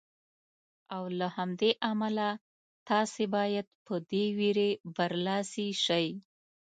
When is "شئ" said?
5.85-6.07